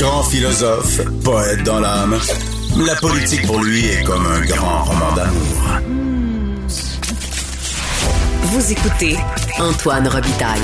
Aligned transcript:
Grand 0.00 0.22
philosophe, 0.22 1.02
poète 1.22 1.62
dans 1.62 1.78
l'âme, 1.78 2.16
la 2.86 2.94
politique 2.94 3.46
pour 3.46 3.62
lui 3.62 3.84
est 3.84 4.02
comme 4.02 4.24
un 4.24 4.40
grand 4.46 4.84
roman 4.84 5.14
d'amour. 5.14 5.78
Vous 8.44 8.72
écoutez 8.72 9.18
Antoine 9.58 10.08
Robitaille, 10.08 10.62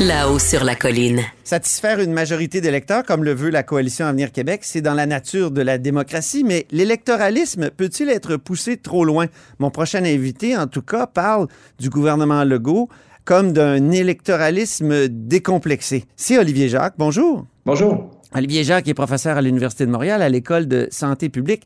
là-haut 0.00 0.40
sur 0.40 0.64
la 0.64 0.74
colline. 0.74 1.20
Satisfaire 1.44 2.00
une 2.00 2.12
majorité 2.12 2.60
d'électeurs, 2.60 3.04
comme 3.04 3.22
le 3.22 3.32
veut 3.32 3.50
la 3.50 3.62
coalition 3.62 4.06
Avenir 4.06 4.32
Québec, 4.32 4.62
c'est 4.64 4.80
dans 4.80 4.94
la 4.94 5.06
nature 5.06 5.52
de 5.52 5.62
la 5.62 5.78
démocratie, 5.78 6.42
mais 6.42 6.66
l'électoralisme 6.72 7.70
peut-il 7.70 8.10
être 8.10 8.36
poussé 8.36 8.78
trop 8.78 9.04
loin? 9.04 9.26
Mon 9.60 9.70
prochain 9.70 10.04
invité, 10.04 10.56
en 10.56 10.66
tout 10.66 10.82
cas, 10.82 11.06
parle 11.06 11.46
du 11.78 11.88
gouvernement 11.88 12.42
Legault 12.42 12.88
comme 13.24 13.52
d'un 13.52 13.92
électoralisme 13.92 15.06
décomplexé. 15.06 16.06
C'est 16.16 16.36
Olivier 16.36 16.68
Jacques. 16.68 16.94
Bonjour. 16.98 17.46
Bonjour. 17.64 18.21
Olivier 18.34 18.64
Jacques 18.64 18.88
est 18.88 18.94
professeur 18.94 19.36
à 19.36 19.42
l'Université 19.42 19.84
de 19.84 19.90
Montréal 19.90 20.22
à 20.22 20.28
l'École 20.28 20.66
de 20.66 20.88
santé 20.90 21.28
publique. 21.28 21.64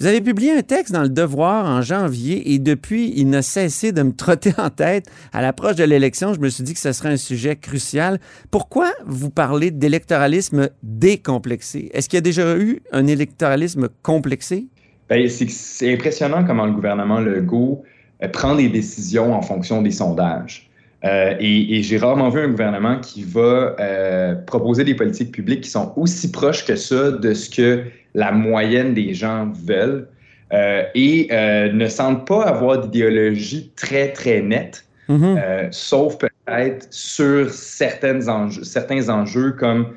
Vous 0.00 0.06
avez 0.06 0.20
publié 0.20 0.52
un 0.52 0.62
texte 0.62 0.92
dans 0.92 1.02
Le 1.02 1.08
Devoir 1.08 1.66
en 1.66 1.80
janvier 1.80 2.52
et 2.52 2.58
depuis, 2.58 3.12
il 3.16 3.30
n'a 3.30 3.42
cessé 3.42 3.92
de 3.92 4.02
me 4.02 4.12
trotter 4.16 4.52
en 4.58 4.70
tête. 4.70 5.06
À 5.32 5.42
l'approche 5.42 5.76
de 5.76 5.84
l'élection, 5.84 6.34
je 6.34 6.40
me 6.40 6.48
suis 6.48 6.64
dit 6.64 6.74
que 6.74 6.80
ce 6.80 6.92
serait 6.92 7.10
un 7.10 7.16
sujet 7.16 7.56
crucial. 7.56 8.18
Pourquoi 8.50 8.92
vous 9.06 9.30
parlez 9.30 9.70
d'électoralisme 9.70 10.70
décomplexé? 10.82 11.90
Est-ce 11.94 12.08
qu'il 12.08 12.16
y 12.16 12.18
a 12.18 12.22
déjà 12.22 12.56
eu 12.56 12.80
un 12.92 13.06
électoralisme 13.06 13.88
complexé? 14.02 14.66
Bien, 15.08 15.26
c'est 15.28 15.92
impressionnant 15.92 16.44
comment 16.44 16.66
le 16.66 16.72
gouvernement 16.72 17.20
Legault 17.20 17.82
euh, 18.22 18.28
prend 18.28 18.56
des 18.56 18.68
décisions 18.68 19.34
en 19.34 19.42
fonction 19.42 19.82
des 19.82 19.92
sondages. 19.92 20.67
Euh, 21.04 21.34
et, 21.38 21.82
j'ai 21.82 21.96
rarement 21.96 22.28
vu 22.28 22.40
un 22.40 22.48
gouvernement 22.48 22.98
qui 22.98 23.22
va 23.22 23.76
euh, 23.78 24.34
proposer 24.34 24.82
des 24.82 24.94
politiques 24.94 25.32
publiques 25.32 25.60
qui 25.62 25.70
sont 25.70 25.92
aussi 25.96 26.32
proches 26.32 26.64
que 26.64 26.74
ça 26.74 27.12
de 27.12 27.34
ce 27.34 27.48
que 27.48 27.84
la 28.14 28.32
moyenne 28.32 28.94
des 28.94 29.14
gens 29.14 29.52
veulent 29.64 30.08
euh, 30.52 30.82
et 30.94 31.28
ne 31.72 31.88
semble 31.88 32.24
pas 32.24 32.44
avoir 32.44 32.80
d'idéologie 32.80 33.70
très, 33.76 34.12
très 34.12 34.40
nette, 34.40 34.86
mm-hmm. 35.08 35.70
sauf 35.70 36.18
peut-être 36.18 36.86
sur 36.90 37.48
certaines 37.50 38.28
enjeux, 38.28 38.64
certains 38.64 39.08
enjeux 39.08 39.52
comme 39.52 39.88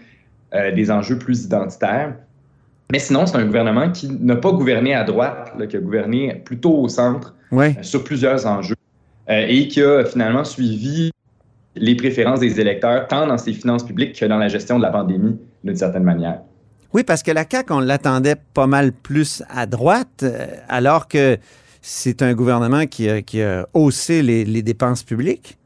des 0.53 0.91
enjeux 0.91 1.17
plus 1.17 1.45
identitaires. 1.45 2.13
Mais 2.91 2.99
sinon, 2.99 3.25
c'est 3.25 3.37
un 3.37 3.45
gouvernement 3.45 3.89
qui 3.89 4.09
n'a 4.09 4.35
pas 4.35 4.51
gouverné 4.51 4.93
à 4.93 5.05
droite, 5.05 5.53
qui 5.69 5.77
a 5.77 5.79
gouverné 5.79 6.41
plutôt 6.43 6.77
au 6.77 6.89
centre 6.89 7.33
sur 7.81 8.03
plusieurs 8.03 8.45
enjeux. 8.45 8.75
Euh, 9.29 9.45
et 9.47 9.67
qui 9.67 9.81
a 9.81 10.03
finalement 10.03 10.43
suivi 10.43 11.11
les 11.75 11.95
préférences 11.95 12.39
des 12.39 12.59
électeurs, 12.59 13.07
tant 13.07 13.27
dans 13.27 13.37
ses 13.37 13.53
finances 13.53 13.85
publiques 13.85 14.19
que 14.19 14.25
dans 14.25 14.37
la 14.37 14.47
gestion 14.47 14.77
de 14.77 14.83
la 14.83 14.89
pandémie, 14.89 15.37
d'une 15.63 15.75
certaine 15.75 16.03
manière. 16.03 16.39
Oui, 16.93 17.03
parce 17.03 17.23
que 17.23 17.31
la 17.31 17.45
CAQ, 17.49 17.71
on 17.71 17.79
l'attendait 17.79 18.35
pas 18.53 18.67
mal 18.67 18.91
plus 18.91 19.43
à 19.49 19.65
droite, 19.67 20.23
euh, 20.23 20.47
alors 20.67 21.07
que 21.07 21.37
c'est 21.81 22.21
un 22.21 22.33
gouvernement 22.33 22.85
qui 22.87 23.09
a, 23.09 23.67
haussé 23.73 24.21
les, 24.21 24.61
dépenses 24.61 25.03
publiques. 25.03 25.57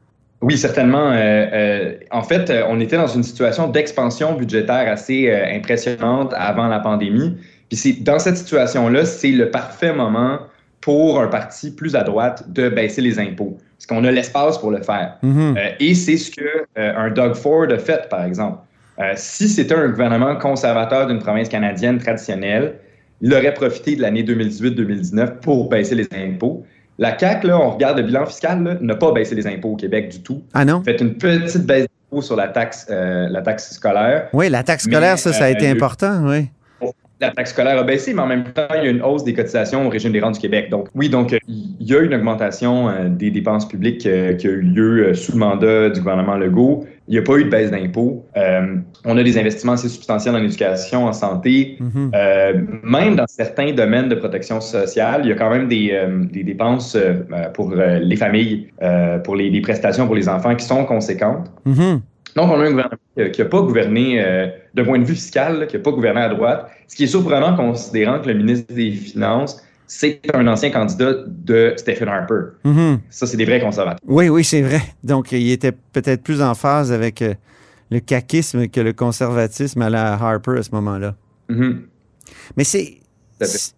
Oui, 0.42 0.56
certainement. 0.56 1.10
Euh, 1.12 1.94
en 2.10 2.22
fait, 2.22 2.52
on 2.68 2.78
était 2.78 2.96
dans 2.96 3.06
une 3.06 3.22
situation 3.22 3.68
d'expansion 3.68 4.34
budgétaire 4.34 4.90
assez 4.90 5.30
impressionnante 5.30 6.32
avant 6.36 6.68
la 6.68 6.78
pandémie. 6.78 7.36
Puis 7.68 8.00
dans 8.00 8.18
cette 8.18 8.36
situation-là, 8.36 9.04
c'est 9.04 9.32
le 9.32 9.50
parfait 9.50 9.92
moment 9.92 10.38
pour 10.80 11.20
un 11.20 11.26
parti 11.26 11.70
plus 11.70 11.96
à 11.96 12.02
droite 12.02 12.44
de 12.48 12.68
baisser 12.68 13.02
les 13.02 13.18
impôts. 13.18 13.56
Parce 13.76 13.86
qu'on 13.86 14.04
a 14.04 14.10
l'espace 14.10 14.58
pour 14.58 14.70
le 14.70 14.82
faire. 14.82 15.16
Mhm. 15.22 15.56
Euh, 15.56 15.70
et 15.80 15.94
c'est 15.94 16.16
ce 16.16 16.30
que 16.30 16.42
euh, 16.78 16.92
un 16.96 17.10
Doug 17.10 17.34
Ford 17.34 17.66
a 17.70 17.78
fait, 17.78 18.08
par 18.08 18.24
exemple. 18.24 18.58
Euh, 18.98 19.12
si 19.16 19.48
c'était 19.48 19.74
un 19.74 19.88
gouvernement 19.88 20.36
conservateur 20.36 21.06
d'une 21.06 21.18
province 21.18 21.48
canadienne 21.48 21.98
traditionnelle, 21.98 22.76
il 23.20 23.32
aurait 23.34 23.52
profité 23.52 23.96
de 23.96 24.02
l'année 24.02 24.22
2018-2019 24.22 25.40
pour 25.40 25.68
baisser 25.68 25.94
les 25.94 26.08
impôts. 26.14 26.64
La 26.98 27.18
CAQ, 27.18 27.48
là, 27.48 27.60
on 27.60 27.70
regarde 27.70 27.98
le 27.98 28.04
bilan 28.04 28.24
fiscal, 28.24 28.78
n'a 28.80 28.94
pas 28.94 29.12
baissé 29.12 29.34
les 29.34 29.46
impôts 29.46 29.70
au 29.70 29.76
Québec 29.76 30.08
du 30.08 30.22
tout. 30.22 30.42
Ah 30.54 30.64
non? 30.64 30.82
Fait 30.82 30.98
une 31.00 31.14
petite 31.14 31.66
baisse 31.66 31.86
d'impôts 32.10 32.22
sur 32.22 32.36
la 32.36 32.48
taxe, 32.48 32.86
la 32.88 33.42
taxe 33.42 33.74
scolaire. 33.74 34.28
Oui, 34.32 34.48
la 34.48 34.62
taxe 34.62 34.84
scolaire, 34.84 35.18
ça, 35.18 35.34
ça 35.34 35.44
a 35.44 35.50
été 35.50 35.68
important, 35.68 36.22
oui 36.24 36.48
la 37.20 37.30
taxe 37.30 37.50
scolaire 37.50 37.78
a 37.78 37.82
baissé, 37.82 38.12
mais 38.12 38.22
en 38.22 38.26
même 38.26 38.44
temps, 38.44 38.66
il 38.76 38.84
y 38.84 38.86
a 38.86 38.90
une 38.90 39.02
hausse 39.02 39.24
des 39.24 39.32
cotisations 39.32 39.86
au 39.86 39.88
régime 39.88 40.12
des 40.12 40.20
rentes 40.20 40.34
du 40.34 40.40
Québec. 40.40 40.68
Donc, 40.70 40.88
oui, 40.94 41.08
donc, 41.08 41.34
il 41.48 41.74
y 41.80 41.94
a 41.94 42.00
une 42.00 42.14
augmentation 42.14 42.88
euh, 42.88 43.08
des 43.08 43.30
dépenses 43.30 43.66
publiques 43.66 44.04
euh, 44.06 44.34
qui 44.34 44.46
a 44.46 44.50
eu 44.50 44.60
lieu 44.60 45.06
euh, 45.06 45.14
sous 45.14 45.32
le 45.32 45.38
mandat 45.38 45.88
du 45.90 46.00
gouvernement 46.00 46.36
Legault. 46.36 46.84
Il 47.08 47.12
n'y 47.12 47.18
a 47.18 47.22
pas 47.22 47.36
eu 47.36 47.44
de 47.44 47.48
baisse 47.48 47.70
d'impôts. 47.70 48.26
on 49.04 49.16
a 49.16 49.22
des 49.22 49.38
investissements 49.38 49.74
assez 49.74 49.88
substantiels 49.88 50.34
en 50.34 50.42
éducation, 50.42 51.04
en 51.04 51.12
santé. 51.12 51.78
Mhm. 51.78 52.10
même 52.82 53.14
dans 53.14 53.28
certains 53.28 53.72
domaines 53.72 54.08
de 54.08 54.16
protection 54.16 54.60
sociale, 54.60 55.20
il 55.22 55.28
y 55.28 55.32
a 55.32 55.36
quand 55.36 55.48
même 55.48 55.68
des, 55.68 56.42
dépenses 56.42 56.98
pour 57.54 57.72
les 57.76 58.16
familles, 58.16 58.72
pour 59.22 59.36
les, 59.36 59.60
prestations 59.60 60.06
pour 60.06 60.16
les 60.16 60.28
enfants 60.28 60.56
qui 60.56 60.64
sont 60.64 60.84
conséquentes. 60.84 61.48
Mhm. 61.64 62.00
Donc, 62.36 62.50
on 62.50 62.60
a 62.60 62.64
un 62.64 62.70
gouvernement 62.70 62.98
qui 63.32 63.40
n'a 63.40 63.48
pas 63.48 63.60
gouverné 63.62 64.22
euh, 64.22 64.48
d'un 64.74 64.84
point 64.84 64.98
de 64.98 65.04
vue 65.04 65.14
fiscal, 65.14 65.66
qui 65.66 65.76
n'a 65.76 65.82
pas 65.82 65.90
gouverné 65.90 66.20
à 66.20 66.28
droite, 66.28 66.70
ce 66.86 66.94
qui 66.94 67.04
est 67.04 67.08
surprenant 67.08 67.56
considérant 67.56 68.20
que 68.20 68.28
le 68.28 68.34
ministre 68.34 68.72
des 68.74 68.92
Finances, 68.92 69.62
c'est 69.86 70.20
un 70.34 70.46
ancien 70.46 70.70
candidat 70.70 71.14
de 71.26 71.72
Stephen 71.76 72.08
Harper. 72.08 72.58
Mm-hmm. 72.64 72.98
Ça, 73.08 73.26
c'est 73.26 73.38
des 73.38 73.46
vrais 73.46 73.60
conservateurs. 73.60 74.00
Oui, 74.06 74.28
oui, 74.28 74.44
c'est 74.44 74.60
vrai. 74.60 74.82
Donc, 75.02 75.32
il 75.32 75.50
était 75.50 75.72
peut-être 75.72 76.22
plus 76.22 76.42
en 76.42 76.54
phase 76.54 76.92
avec 76.92 77.22
euh, 77.22 77.34
le 77.90 78.00
caquisme 78.00 78.68
que 78.68 78.80
le 78.80 78.92
conservatisme 78.92 79.80
à 79.80 79.88
la 79.88 80.12
Harper 80.12 80.58
à 80.58 80.62
ce 80.62 80.70
moment-là. 80.72 81.14
Mm-hmm. 81.48 81.76
Mais 82.56 82.64
c'est 82.64 82.98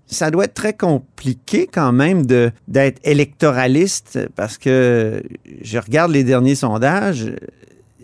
ça 0.06 0.30
doit 0.30 0.44
être 0.44 0.54
très 0.54 0.72
compliqué 0.72 1.66
quand 1.66 1.90
même 1.90 2.25
d'être 2.26 3.00
électoraliste 3.02 4.28
parce 4.36 4.56
que 4.56 5.20
je 5.62 5.78
regarde 5.78 6.12
les 6.12 6.22
derniers 6.22 6.54
sondages 6.54 7.32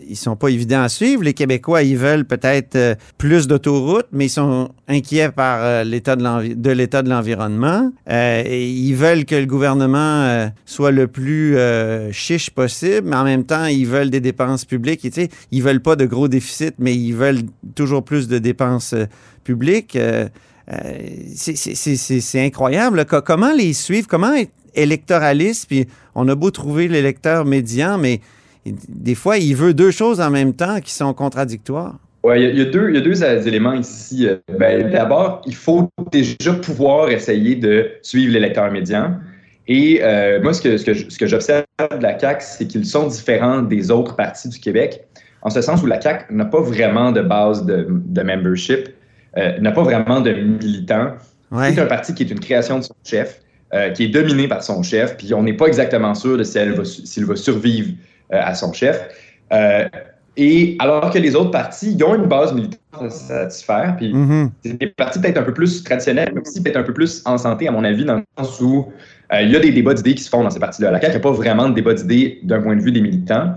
ils 0.07 0.17
sont 0.17 0.35
pas 0.35 0.49
évidents 0.49 0.81
à 0.81 0.89
suivre. 0.89 1.23
Les 1.23 1.33
Québécois, 1.33 1.83
ils 1.83 1.97
veulent 1.97 2.25
peut-être 2.25 2.75
euh, 2.75 2.95
plus 3.17 3.47
d'autoroutes, 3.47 4.07
mais 4.11 4.25
ils 4.25 4.29
sont 4.29 4.69
inquiets 4.87 5.29
par 5.29 5.59
euh, 5.61 5.83
l'état 5.83 6.15
de 6.15 6.71
l'état 6.71 7.01
de 7.01 7.09
l'environnement. 7.09 7.91
Euh, 8.09 8.43
ils 8.45 8.93
veulent 8.93 9.25
que 9.25 9.35
le 9.35 9.45
gouvernement 9.45 10.49
soit 10.65 10.91
le 10.91 11.07
plus 11.07 11.57
chiche 12.11 12.49
possible, 12.49 13.07
mais 13.09 13.15
en 13.15 13.23
même 13.23 13.45
temps, 13.45 13.65
ils 13.65 13.87
veulent 13.87 14.09
des 14.09 14.19
dépenses 14.19 14.65
publiques. 14.65 15.01
Tu 15.01 15.11
sais, 15.11 15.29
ils 15.51 15.63
veulent 15.63 15.81
pas 15.81 15.95
de 15.95 16.05
gros 16.05 16.27
déficits, 16.27 16.73
mais 16.79 16.95
ils 16.95 17.13
veulent 17.13 17.43
toujours 17.75 18.03
plus 18.03 18.27
de 18.27 18.37
dépenses 18.37 18.95
publiques. 19.43 19.97
c'est 21.35 22.45
incroyable. 22.45 23.05
Comment 23.05 23.53
les 23.53 23.73
suivre? 23.73 24.07
Comment 24.07 24.33
être 24.33 24.51
électoraliste? 24.73 25.67
Puis 25.67 25.87
on 26.15 26.27
a 26.27 26.35
beau 26.35 26.51
trouver 26.51 26.87
l'électeur 26.87 27.45
médian, 27.45 27.97
mais 27.97 28.21
des 28.65 29.15
fois, 29.15 29.37
il 29.37 29.55
veut 29.55 29.73
deux 29.73 29.91
choses 29.91 30.19
en 30.21 30.29
même 30.29 30.53
temps 30.53 30.79
qui 30.79 30.93
sont 30.93 31.13
contradictoires. 31.13 31.95
Oui, 32.23 32.41
il 32.41 32.57
y, 32.57 32.61
a 32.61 32.65
deux, 32.65 32.99
deux 33.01 33.23
euh, 33.23 33.41
éléments 33.43 33.73
ici. 33.73 34.27
Euh, 34.27 34.37
ben, 34.57 34.89
d'abord, 34.89 35.41
il 35.45 35.53
faut 35.53 35.89
déjà 36.11 36.53
pouvoir 36.53 37.09
essayer 37.11 37.55
de 37.55 37.91
suivre 38.01 38.33
l'électeur 38.33 38.71
médian. 38.71 39.19
Et 39.67 39.99
euh, 40.03 40.41
moi, 40.41 40.53
ce 40.53 40.61
que, 40.61 40.77
ce 40.77 41.17
que, 41.17 41.27
j'observe 41.27 41.65
de 41.79 42.01
la 42.01 42.17
CAQ, 42.17 42.43
c'est 42.43 42.67
qu'ils 42.67 42.85
sont 42.85 43.07
différents 43.07 43.61
des 43.61 43.91
autres 43.91 44.15
partis 44.15 44.49
du 44.49 44.59
Québec. 44.59 45.05
en 45.41 45.49
ce 45.49 45.61
sens 45.61 45.81
où 45.83 45.85
la 45.85 45.99
CAQ 45.99 46.33
n'a 46.33 46.45
pas 46.45 46.61
vraiment 46.61 47.11
de 47.11 47.21
base 47.21 47.65
de, 47.65 47.87
de 47.89 48.21
membership, 48.21 48.89
euh, 49.37 49.59
n'a 49.59 49.71
pas 49.71 49.83
vraiment 49.83 50.21
de 50.21 50.31
militants. 50.31 51.13
C'est 51.51 51.79
un 51.79 51.85
parti 51.85 52.13
qui 52.13 52.23
est 52.23 52.31
une 52.31 52.39
création 52.39 52.79
de 52.79 52.83
son 52.83 52.95
chef, 53.03 53.41
euh, 53.73 53.89
qui 53.89 54.05
est 54.05 54.09
dominé 54.09 54.47
par 54.47 54.63
son 54.63 54.83
chef, 54.83 55.17
puis 55.17 55.33
on 55.33 55.43
n'est 55.43 55.53
pas 55.53 55.67
exactement 55.67 56.13
sûr 56.13 56.37
de 56.37 56.43
s'il 56.43 56.73
va, 56.73 57.33
va, 57.33 57.35
survivre 57.35 57.91
à 58.31 58.53
son 58.55 58.73
chef. 58.73 59.07
et 60.37 60.75
alors 60.79 61.11
que 61.11 61.19
les 61.19 61.35
autres 61.35 61.51
partis, 61.51 61.93
ils 61.93 62.03
ont 62.03 62.15
une 62.15 62.25
base 62.25 62.53
militaire 62.53 62.79
à 62.99 63.09
satisfaire, 63.09 63.95
puis 63.97 64.13
mm-hmm. 64.13 64.49
c'est 64.63 64.79
des 64.79 64.87
partis 64.87 65.19
peut-être 65.19 65.37
un 65.37 65.43
peu 65.43 65.53
plus 65.53 65.83
traditionnels, 65.83 66.31
mais 66.33 66.41
aussi 66.41 66.61
peut-être 66.61 66.77
un 66.77 66.83
peu 66.83 66.93
plus 66.93 67.21
en 67.25 67.37
santé, 67.37 67.67
à 67.67 67.71
mon 67.71 67.83
avis, 67.83 68.05
dans 68.05 68.15
le 68.15 68.23
sens 68.37 68.59
où 68.61 68.91
il 69.33 69.49
y 69.49 69.55
a 69.55 69.59
des 69.59 69.71
débats 69.71 69.93
d'idées 69.93 70.15
qui 70.15 70.23
se 70.23 70.29
font 70.29 70.43
dans 70.43 70.49
ces 70.49 70.59
partis-là. 70.59 70.91
La 70.91 71.01
CAQ 71.01 71.13
n'a 71.13 71.19
pas 71.19 71.31
vraiment 71.31 71.69
de 71.69 71.73
débat 71.73 71.93
d'idées 71.93 72.39
d'un 72.43 72.61
point 72.61 72.75
de 72.75 72.81
vue 72.81 72.91
des 72.91 73.01
militants. 73.01 73.53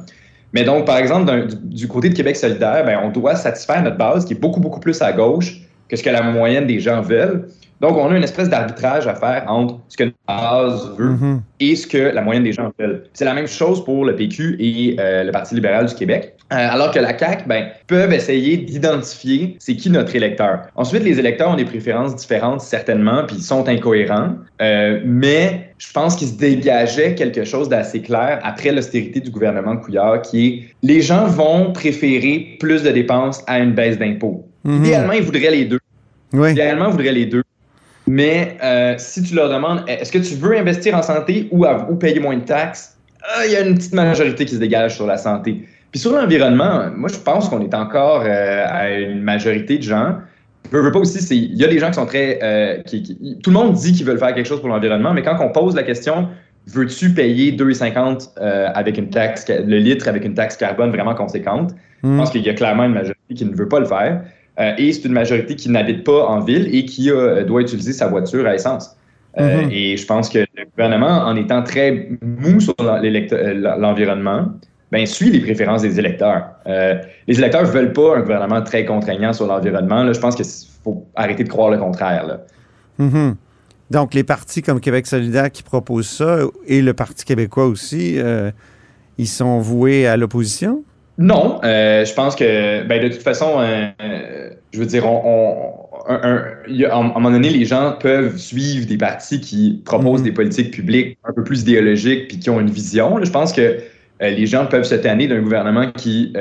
Mais 0.52 0.64
donc, 0.64 0.86
par 0.86 0.96
exemple, 0.96 1.46
du, 1.64 1.88
côté 1.88 2.08
de 2.08 2.14
Québec 2.14 2.36
solidaire, 2.36 2.84
ben, 2.84 3.00
on 3.02 3.10
doit 3.10 3.34
satisfaire 3.34 3.82
notre 3.82 3.98
base 3.98 4.24
qui 4.24 4.32
est 4.32 4.40
beaucoup, 4.40 4.60
beaucoup 4.60 4.80
plus 4.80 5.00
à 5.02 5.12
gauche 5.12 5.60
que 5.88 5.96
ce 5.96 6.02
que 6.02 6.10
la 6.10 6.22
moyenne 6.22 6.66
des 6.66 6.80
gens 6.80 7.02
veulent. 7.02 7.48
Donc, 7.80 7.96
on 7.96 8.10
a 8.10 8.16
une 8.16 8.24
espèce 8.24 8.48
d'arbitrage 8.48 9.06
à 9.06 9.14
faire 9.14 9.44
entre 9.46 9.78
ce 9.88 9.96
que 9.96 10.04
notre 10.04 10.16
base 10.26 10.94
veut 10.98 11.12
mm-hmm. 11.12 11.40
et 11.60 11.76
ce 11.76 11.86
que 11.86 11.98
la 11.98 12.22
moyenne 12.22 12.44
des 12.44 12.52
gens 12.52 12.72
veulent. 12.78 13.04
C'est 13.12 13.24
la 13.24 13.34
même 13.34 13.46
chose 13.46 13.84
pour 13.84 14.04
le 14.04 14.16
PQ 14.16 14.56
et 14.58 14.96
euh, 14.98 15.24
le 15.24 15.30
Parti 15.30 15.54
libéral 15.54 15.86
du 15.86 15.94
Québec. 15.94 16.34
Euh, 16.50 16.56
alors 16.56 16.90
que 16.90 16.98
la 16.98 17.16
CAQ, 17.16 17.44
ben, 17.46 17.66
peuvent 17.86 18.12
essayer 18.12 18.56
d'identifier 18.56 19.56
c'est 19.58 19.76
qui 19.76 19.90
notre 19.90 20.16
électeur. 20.16 20.62
Ensuite, 20.76 21.04
les 21.04 21.18
électeurs 21.18 21.50
ont 21.50 21.56
des 21.56 21.66
préférences 21.66 22.16
différentes, 22.16 22.62
certainement, 22.62 23.24
puis 23.26 23.36
ils 23.36 23.42
sont 23.42 23.68
incohérents. 23.68 24.30
Euh, 24.62 25.00
mais 25.04 25.72
je 25.76 25.92
pense 25.92 26.16
qu'il 26.16 26.28
se 26.28 26.38
dégageait 26.38 27.14
quelque 27.14 27.44
chose 27.44 27.68
d'assez 27.68 28.00
clair 28.00 28.40
après 28.42 28.72
l'austérité 28.72 29.20
du 29.20 29.30
gouvernement 29.30 29.76
Couillard, 29.76 30.22
qui 30.22 30.46
est 30.46 30.62
les 30.82 31.02
gens 31.02 31.26
vont 31.26 31.72
préférer 31.72 32.56
plus 32.58 32.82
de 32.82 32.90
dépenses 32.90 33.44
à 33.46 33.58
une 33.58 33.72
baisse 33.72 33.98
d'impôts. 33.98 34.46
Mm-hmm. 34.66 34.78
Idéalement, 34.78 35.12
ils 35.12 35.22
voudraient 35.22 35.50
les 35.50 35.64
deux. 35.66 35.80
Idéalement, 36.32 36.86
ils 36.86 36.92
voudraient 36.92 37.12
les 37.12 37.26
deux. 37.26 37.42
Mais 38.08 38.56
euh, 38.64 38.94
si 38.96 39.22
tu 39.22 39.34
leur 39.34 39.50
demandes 39.50 39.84
est-ce 39.86 40.10
que 40.10 40.18
tu 40.18 40.34
veux 40.34 40.56
investir 40.56 40.96
en 40.96 41.02
santé 41.02 41.46
ou, 41.50 41.66
ou 41.66 41.94
payer 41.96 42.18
moins 42.20 42.38
de 42.38 42.44
taxes, 42.44 42.96
euh, 43.22 43.44
il 43.44 43.52
y 43.52 43.56
a 43.56 43.60
une 43.60 43.74
petite 43.74 43.92
majorité 43.92 44.46
qui 44.46 44.54
se 44.54 44.60
dégage 44.60 44.96
sur 44.96 45.06
la 45.06 45.18
santé. 45.18 45.62
Puis 45.90 46.00
sur 46.00 46.12
l'environnement, 46.12 46.88
moi 46.96 47.10
je 47.12 47.18
pense 47.18 47.50
qu'on 47.50 47.60
est 47.60 47.74
encore 47.74 48.22
euh, 48.24 48.64
à 48.66 48.90
une 48.90 49.20
majorité 49.20 49.76
de 49.76 49.82
gens. 49.82 50.16
Je 50.72 50.78
veux 50.78 50.90
pas 50.90 51.00
aussi, 51.00 51.18
il 51.36 51.56
y 51.56 51.64
a 51.64 51.68
des 51.68 51.78
gens 51.78 51.88
qui 51.88 51.94
sont 51.94 52.06
très. 52.06 52.82
Qui, 52.86 53.38
tout 53.42 53.50
le 53.50 53.54
monde 53.54 53.74
dit 53.74 53.92
qu'ils 53.92 54.06
veulent 54.06 54.18
faire 54.18 54.34
quelque 54.34 54.48
chose 54.48 54.60
pour 54.60 54.70
l'environnement, 54.70 55.12
mais 55.12 55.22
quand 55.22 55.36
on 55.40 55.50
pose 55.50 55.74
la 55.74 55.82
question 55.82 56.28
veux-tu 56.66 57.14
payer 57.14 57.52
2,50 57.52 58.38
avec 58.74 58.98
une 58.98 59.08
taxe, 59.08 59.46
le 59.48 59.78
litre 59.78 60.08
avec 60.08 60.24
une 60.24 60.34
taxe 60.34 60.56
carbone 60.58 60.90
vraiment 60.90 61.14
conséquente, 61.14 61.70
je 62.02 62.08
pense 62.08 62.28
hmm. 62.28 62.32
qu'il 62.32 62.42
y 62.42 62.50
a 62.50 62.54
clairement 62.54 62.84
une 62.84 62.92
majorité 62.92 63.34
qui 63.34 63.44
ne 63.44 63.54
veut 63.54 63.68
pas 63.68 63.80
le 63.80 63.86
faire. 63.86 64.22
Euh, 64.58 64.72
et 64.76 64.92
c'est 64.92 65.04
une 65.04 65.12
majorité 65.12 65.54
qui 65.54 65.70
n'habite 65.70 66.04
pas 66.04 66.26
en 66.26 66.40
ville 66.40 66.74
et 66.74 66.84
qui 66.84 67.10
euh, 67.10 67.44
doit 67.44 67.62
utiliser 67.62 67.92
sa 67.92 68.08
voiture 68.08 68.46
à 68.46 68.54
essence. 68.54 68.96
Euh, 69.38 69.62
mhm. 69.62 69.70
Et 69.70 69.96
je 69.96 70.06
pense 70.06 70.28
que 70.28 70.38
le 70.38 70.64
gouvernement, 70.64 71.06
en 71.26 71.36
étant 71.36 71.62
très 71.62 72.08
mou 72.22 72.58
sur 72.58 72.74
l'environnement, 72.78 74.46
ben, 74.90 75.06
suit 75.06 75.30
les 75.30 75.40
préférences 75.40 75.82
des 75.82 75.98
électeurs. 75.98 76.48
les 76.66 77.38
électeurs 77.38 77.62
ne 77.62 77.68
veulent 77.68 77.92
pas 77.92 78.16
un 78.16 78.20
gouvernement 78.20 78.62
très 78.62 78.84
contraignant 78.84 79.32
sur 79.32 79.46
l'environnement. 79.46 80.10
Je 80.12 80.18
pense 80.18 80.34
qu'il 80.34 80.46
faut 80.82 81.06
arrêter 81.14 81.44
de 81.44 81.48
croire 81.48 81.70
le 81.70 81.78
contraire. 81.78 82.38
Mhm. 82.98 83.36
Donc, 83.90 84.14
les 84.14 84.24
partis 84.24 84.62
comme 84.62 84.80
Québec 84.80 85.06
solidaire 85.06 85.50
qui 85.50 85.62
proposent 85.62 86.08
ça 86.08 86.38
et 86.66 86.82
le 86.82 86.94
Parti 86.94 87.24
québécois 87.24 87.66
aussi, 87.66 88.18
ils 89.18 89.28
sont 89.28 89.60
voués 89.60 90.06
à 90.06 90.16
l'opposition? 90.16 90.82
Non, 91.18 91.60
euh, 91.64 92.04
je 92.04 92.14
pense 92.14 92.36
que 92.36 92.84
ben, 92.84 93.02
de 93.02 93.08
toute 93.08 93.22
façon, 93.22 93.56
euh, 93.58 94.50
je 94.72 94.78
veux 94.78 94.86
dire, 94.86 95.04
on, 95.04 95.56
à 96.08 96.96
un 96.96 97.02
moment 97.02 97.32
donné, 97.32 97.50
les 97.50 97.64
gens 97.64 97.96
peuvent 98.00 98.38
suivre 98.38 98.86
des 98.86 98.96
partis 98.96 99.40
qui 99.40 99.82
proposent 99.84 100.20
mhm. 100.20 100.26
des 100.26 100.32
politiques 100.32 100.70
publiques 100.70 101.18
un 101.24 101.32
peu 101.32 101.42
plus 101.42 101.62
idéologiques 101.62 102.28
puis 102.28 102.38
qui 102.38 102.50
ont 102.50 102.60
une 102.60 102.70
vision. 102.70 103.22
je 103.22 103.30
pense 103.30 103.52
que 103.52 103.78
euh, 104.22 104.30
les 104.30 104.46
gens 104.46 104.66
peuvent 104.66 104.84
se 104.84 104.94
tanner 104.94 105.26
d'un 105.26 105.42
gouvernement 105.42 105.90
qui 105.90 106.32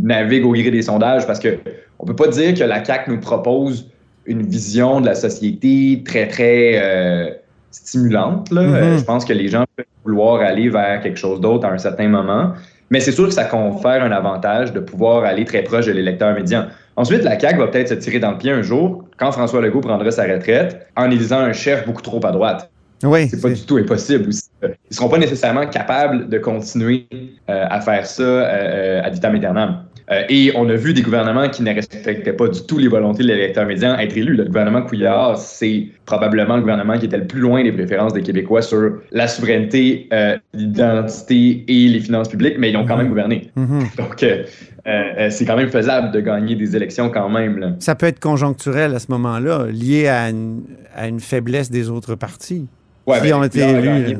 navigue 0.00 0.44
au 0.44 0.52
gré 0.52 0.70
des 0.70 0.82
sondages 0.82 1.26
parce 1.26 1.40
que 1.40 1.58
on 1.98 2.06
peut 2.06 2.16
pas 2.16 2.28
dire 2.28 2.54
que 2.54 2.62
la 2.62 2.84
CAQ 2.84 3.10
nous 3.10 3.20
propose 3.20 3.90
une 4.26 4.42
vision 4.42 5.00
de 5.00 5.06
la 5.06 5.14
société 5.16 6.02
très, 6.04 6.28
très 6.28 7.40
stimulante. 7.72 8.52
Là. 8.52 8.62
Mhm. 8.62 8.98
je 8.98 9.04
pense 9.04 9.24
que 9.24 9.32
les 9.32 9.48
gens 9.48 9.64
peuvent 9.74 9.84
vouloir 10.04 10.42
aller 10.42 10.68
vers 10.68 11.00
quelque 11.00 11.18
chose 11.18 11.40
d'autre 11.40 11.66
à 11.66 11.72
un 11.72 11.78
certain 11.78 12.08
moment. 12.08 12.52
Mais 12.90 13.00
c'est 13.00 13.12
sûr 13.12 13.26
que 13.26 13.34
ça 13.34 13.44
confère 13.44 14.02
un 14.02 14.12
avantage 14.12 14.72
de 14.72 14.80
pouvoir 14.80 15.24
aller 15.24 15.44
très 15.44 15.62
proche 15.62 15.86
de 15.86 15.92
l'électeur 15.92 16.34
médian. 16.34 16.66
Ensuite, 16.96 17.24
la 17.24 17.38
CAQ 17.38 17.58
va 17.58 17.66
peut-être 17.68 17.88
se 17.88 17.94
tirer 17.94 18.20
dans 18.20 18.30
le 18.30 18.38
pied 18.38 18.52
un 18.52 18.62
jour 18.62 19.04
quand 19.18 19.32
François 19.32 19.60
Legault 19.60 19.80
prendra 19.80 20.10
sa 20.10 20.24
retraite 20.24 20.86
en 20.96 21.10
élisant 21.10 21.40
un 21.40 21.52
chef 21.52 21.84
beaucoup 21.84 22.02
trop 22.02 22.24
à 22.24 22.30
droite. 22.32 22.70
Oui, 23.02 23.28
c'est 23.28 23.40
pas 23.40 23.50
du 23.50 23.60
tout 23.60 23.76
impossible 23.76 24.28
aussi. 24.28 24.44
Ils 24.62 24.96
seront 24.96 25.08
pas 25.08 25.18
nécessairement 25.18 25.66
capables 25.66 26.28
de 26.28 26.38
continuer 26.38 27.06
euh, 27.50 27.66
à 27.68 27.80
faire 27.80 28.06
ça 28.06 28.22
euh, 28.22 28.48
euh, 28.48 29.02
à 29.02 29.10
vitam 29.10 29.34
aeternam. 29.34 29.84
Euh, 30.10 30.22
et 30.28 30.52
on 30.54 30.68
a 30.68 30.74
vu 30.74 30.94
des 30.94 31.02
gouvernements 31.02 31.48
qui 31.48 31.62
ne 31.62 31.74
respectaient 31.74 32.32
pas 32.32 32.48
du 32.48 32.62
tout 32.62 32.78
les 32.78 32.86
volontés 32.86 33.24
de 33.24 33.28
l'électeur 33.28 33.66
médian 33.66 33.98
être 33.98 34.16
élus. 34.16 34.36
Le 34.36 34.44
gouvernement 34.44 34.82
Couillard, 34.82 35.36
c'est 35.36 35.88
probablement 36.04 36.56
le 36.56 36.60
gouvernement 36.60 36.96
qui 36.96 37.06
était 37.06 37.18
le 37.18 37.26
plus 37.26 37.40
loin 37.40 37.64
des 37.64 37.72
préférences 37.72 38.12
des 38.12 38.22
Québécois 38.22 38.62
sur 38.62 39.00
la 39.10 39.26
souveraineté, 39.26 40.08
euh, 40.12 40.36
l'identité 40.54 41.64
et 41.66 41.88
les 41.88 42.00
finances 42.00 42.28
publiques, 42.28 42.56
mais 42.58 42.70
ils 42.70 42.76
ont 42.76 42.86
quand 42.86 42.96
même 42.96 43.08
gouverné. 43.08 43.50
Mm-hmm. 43.56 43.96
Donc, 43.96 44.22
euh, 44.22 45.30
c'est 45.30 45.44
quand 45.44 45.56
même 45.56 45.70
faisable 45.70 46.12
de 46.12 46.20
gagner 46.20 46.54
des 46.54 46.76
élections 46.76 47.10
quand 47.10 47.28
même. 47.28 47.76
Ça 47.80 47.96
peut 47.96 48.06
être 48.06 48.20
conjoncturel 48.20 48.94
à 48.94 49.00
ce 49.00 49.10
moment-là, 49.10 49.66
lié 49.66 50.06
à 50.06 50.28
une, 50.30 51.20
faiblesse 51.20 51.70
des 51.70 51.90
autres 51.90 52.14
partis. 52.14 52.68
Ouais, 53.08 53.20
qui 53.20 53.28
ben, 53.28 53.34
ont 53.34 53.44
été 53.44 53.60
élus. 53.60 54.16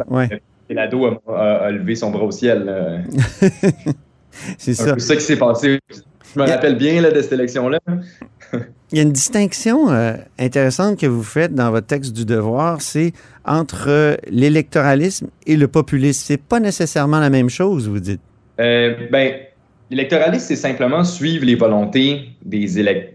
Et 0.69 0.75
l'ado 0.75 1.07
a, 1.29 1.71
levé 1.71 1.95
son 1.95 2.11
bras 2.11 2.25
au 2.25 2.33
ciel. 2.33 3.05
C'est 4.59 4.75
ça. 4.75 4.95
C'est 4.99 5.01
ça 5.01 5.17
qui 5.17 5.23
s'est 5.23 5.39
passé. 5.39 5.79
Je 6.35 6.41
me 6.41 6.47
rappelle 6.47 6.77
bien 6.77 7.01
là, 7.01 7.11
de 7.11 7.21
cette 7.23 7.33
élection-là. 7.33 7.79
Il 8.93 8.99
y 8.99 9.01
a 9.01 9.03
une 9.03 9.13
distinction 9.13 9.91
euh, 9.91 10.13
intéressante 10.39 11.01
que 11.01 11.07
vous 11.07 11.23
faites 11.23 11.55
dans 11.55 11.71
votre 11.71 11.89
texte 11.89 12.13
du 12.13 12.25
devoir, 12.25 12.81
c'est 12.81 13.13
entre 13.45 13.87
euh, 13.89 14.15
l'électoralisme 14.31 15.29
et 15.47 15.57
le 15.57 15.67
populisme. 15.67 16.23
C'est 16.25 16.41
pas 16.41 16.61
nécessairement 16.61 17.19
la 17.19 17.31
même 17.31 17.51
chose, 17.51 17.89
vous 17.89 17.99
dites. 17.99 18.21
Euh, 18.61 18.95
ben, 19.11 19.33
l'électoralisme, 19.91 20.45
c'est 20.47 20.57
simplement 20.57 21.03
suivre 21.03 21.45
les 21.45 21.57
volontés 21.57 22.29
des 22.45 22.67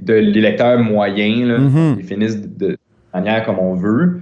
de 0.02 0.14
l'électeur 0.14 0.80
moyen, 0.80 1.46
là, 1.46 1.58
mm 1.60 1.96
définissent 1.96 2.42
de, 2.42 2.78
manière 3.14 3.46
comme 3.46 3.60
on 3.60 3.76
veut. 3.76 4.22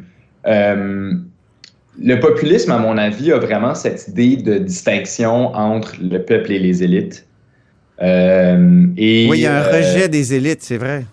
Le 2.02 2.20
populisme, 2.20 2.72
à 2.72 2.78
mon 2.78 2.98
avis, 2.98 3.32
a 3.32 3.38
vraiment 3.38 3.76
cette 3.76 4.08
idée 4.08 4.38
de 4.38 4.58
distinction 4.58 5.54
entre 5.54 5.96
le 6.02 6.20
peuple 6.20 6.52
et 6.52 6.60
les 6.60 6.84
élites. 6.84 7.26
Euh, 8.02 8.86
et, 8.98 9.28
oui, 9.30 9.40
il 9.40 9.42
y 9.42 9.46
a 9.46 9.58
un 9.58 9.66
euh, 9.66 9.78
rejet 9.78 10.08
des 10.08 10.34
élites, 10.34 10.64
c'est 10.64 10.78
vrai. 10.78 11.06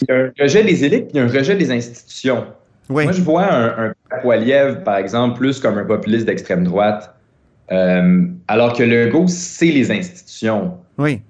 Il 0.00 0.06
y 0.08 0.12
a 0.12 0.16
un 0.16 0.32
rejet 0.40 0.64
des 0.64 0.84
élites, 0.84 1.08
puis 1.08 1.12
il 1.14 1.16
y 1.18 1.20
a 1.20 1.24
un 1.24 1.28
rejet 1.28 1.54
des 1.54 1.70
institutions. 1.70 2.46
Moi, 2.88 3.12
je 3.12 3.20
vois 3.22 3.52
un, 3.52 3.92
un 4.10 4.74
par 4.84 4.96
exemple, 4.96 5.38
plus 5.38 5.60
comme 5.60 5.78
un 5.78 5.84
populiste 5.84 6.26
d'extrême 6.26 6.64
droite, 6.64 7.14
euh, 7.70 8.26
alors 8.48 8.72
que 8.72 8.82
le 8.82 9.06
Legault, 9.06 9.28
c'est 9.28 9.66
les 9.66 9.90
institutions. 9.90 10.74
Oui. 10.98 11.20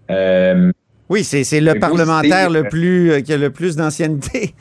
oui, 1.08 1.24
c'est 1.24 1.60
le, 1.60 1.74
parlementaire 1.78 2.50
le 2.50 2.64
plus, 2.64 3.22
qui 3.22 3.32
a 3.32 3.36
le 3.36 3.50
plus 3.50 3.76
d'ancienneté. 3.76 4.54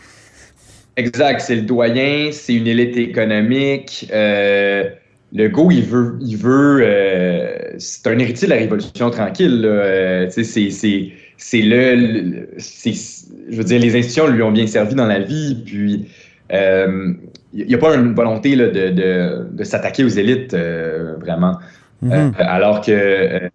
Exact, 0.97 1.39
c'est 1.39 1.55
le 1.55 1.61
doyen, 1.61 2.29
c'est 2.31 2.53
une 2.53 2.67
élite 2.67 2.97
économique. 2.97 4.09
Euh, 4.13 4.89
le 5.33 5.47
go, 5.47 5.71
il 5.71 5.83
veut, 5.83 6.17
il 6.21 6.35
veut, 6.35 6.81
euh, 6.83 7.73
c'est 7.77 8.07
un 8.07 8.19
héritier 8.19 8.47
de 8.47 8.53
la 8.53 8.59
Révolution 8.59 9.09
tranquille. 9.09 9.61
Euh, 9.63 10.27
c'est, 10.29 10.43
c'est 10.43 11.61
le, 11.61 12.47
je 12.57 13.57
veux 13.57 13.63
dire, 13.63 13.79
les 13.79 13.95
institutions 13.95 14.27
lui 14.27 14.43
ont 14.43 14.51
bien 14.51 14.67
servi 14.67 14.93
dans 14.93 15.07
la 15.07 15.19
vie. 15.19 15.63
Puis, 15.65 16.07
il 16.51 17.67
n'y 17.67 17.73
a 17.73 17.77
pas 17.77 17.95
une 17.95 18.13
volonté 18.13 18.55
là, 18.55 18.67
de, 18.67 18.89
de, 18.89 19.47
de 19.49 19.63
s'attaquer 19.63 20.03
aux 20.03 20.09
élites 20.09 20.53
vraiment. 20.53 21.57
Mm-hmm. 22.03 22.33
alors 22.37 22.81
que 22.81 23.47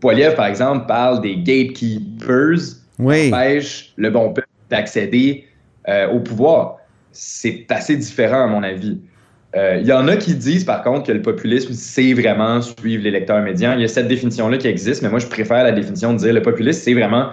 Poiliev, 0.00 0.34
par 0.34 0.46
exemple, 0.46 0.84
parle 0.86 1.22
des 1.22 1.36
gatekeepers 1.36 2.76
oui. 2.98 3.22
qui 3.22 3.34
empêchent 3.34 3.92
le 3.96 4.10
bon 4.10 4.34
peuple 4.34 4.48
d'accéder 4.68 5.46
euh, 5.88 6.08
au 6.08 6.20
pouvoir. 6.20 6.76
C'est 7.12 7.66
assez 7.70 7.96
différent, 7.96 8.44
à 8.44 8.46
mon 8.46 8.62
avis. 8.62 9.00
Il 9.54 9.58
euh, 9.58 9.80
y 9.80 9.92
en 9.92 10.06
a 10.06 10.16
qui 10.16 10.34
disent, 10.34 10.64
par 10.64 10.82
contre, 10.82 11.08
que 11.08 11.12
le 11.12 11.22
populisme, 11.22 11.72
c'est 11.72 12.12
vraiment 12.12 12.62
suivre 12.62 13.02
l'électeur 13.02 13.42
médian. 13.42 13.72
Il 13.74 13.80
y 13.80 13.84
a 13.84 13.88
cette 13.88 14.06
définition-là 14.06 14.58
qui 14.58 14.68
existe, 14.68 15.02
mais 15.02 15.08
moi, 15.08 15.18
je 15.18 15.26
préfère 15.26 15.64
la 15.64 15.72
définition 15.72 16.12
de 16.12 16.18
dire 16.18 16.32
le 16.32 16.42
populisme, 16.42 16.80
c'est 16.80 16.94
vraiment 16.94 17.30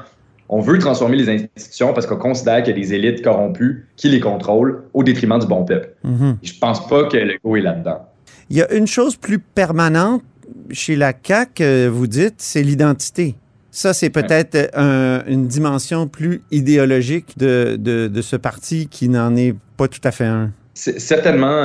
on 0.50 0.62
veut 0.62 0.80
transformer 0.80 1.18
les 1.18 1.30
institutions 1.30 1.94
parce 1.94 2.08
qu'on 2.08 2.18
considère 2.18 2.64
qu'il 2.64 2.76
y 2.76 2.80
a 2.80 2.82
des 2.82 2.94
élites 2.94 3.22
corrompues 3.22 3.88
qui 3.96 4.10
les 4.10 4.20
contrôlent 4.20 4.84
au 4.94 5.04
détriment 5.04 5.40
du 5.40 5.48
bon 5.48 5.66
peuple. 5.66 5.90
Mm-hmm. 6.06 6.36
Je 6.42 6.54
pense 6.60 6.88
pas 6.88 7.04
que 7.06 7.18
le 7.18 7.36
go 7.44 7.58
est 7.58 7.62
là-dedans. 7.62 8.06
Il 8.50 8.58
y 8.58 8.62
a 8.62 8.72
une 8.74 8.88
chose 8.88 9.18
plus 9.18 9.40
permanente 9.40 10.24
chez 10.72 10.96
la 10.96 11.12
CAQ, 11.22 11.88
vous 11.88 12.08
dites, 12.08 12.36
c'est 12.38 12.64
l'identité. 12.64 13.36
Ça, 13.78 13.94
c'est 13.94 14.10
peut-être 14.10 14.76
une 14.76 15.46
dimension 15.46 16.08
plus 16.08 16.42
idéologique 16.50 17.38
de, 17.38 17.78
de, 17.78 18.22
ce 18.24 18.36
parti 18.36 18.88
qui 18.88 19.08
n'en 19.08 19.36
est 19.36 19.54
pas 19.78 19.88
tout 19.88 20.02
à 20.04 20.10
fait 20.10 20.26
un. 20.26 20.50
Certainement. 20.74 21.62